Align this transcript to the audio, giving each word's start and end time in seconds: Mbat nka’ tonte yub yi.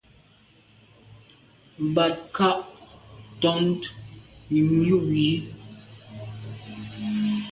Mbat 1.89 2.15
nka’ 2.29 2.49
tonte 3.41 3.87
yub 4.87 5.07
yi. 5.21 5.29